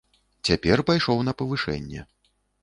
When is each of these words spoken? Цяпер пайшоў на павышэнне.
Цяпер 0.49 0.83
пайшоў 0.87 1.21
на 1.27 1.35
павышэнне. 1.43 2.01